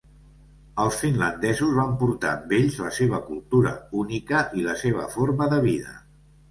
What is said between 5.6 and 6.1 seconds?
vida.